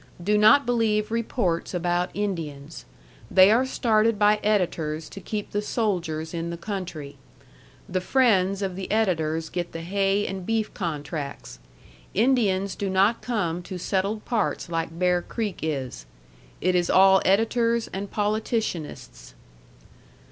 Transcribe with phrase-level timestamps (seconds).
[0.23, 2.85] Do not believe reports about Indians.
[3.29, 7.17] They are started by editors to keep the soldiers in the country.
[7.87, 11.59] The friends of the editors get the hay and beef contracts.
[12.15, 16.07] Indians do not come to settled parts like Bear Creek is.
[16.61, 19.35] It is all editors and politicianists.